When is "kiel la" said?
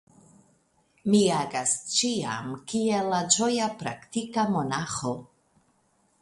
2.71-3.19